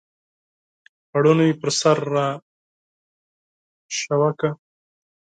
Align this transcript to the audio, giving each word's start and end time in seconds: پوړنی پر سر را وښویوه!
پوړنی 1.09 1.49
پر 1.59 1.69
سر 1.79 1.97
را 2.13 2.27
وښویوه! 4.19 4.49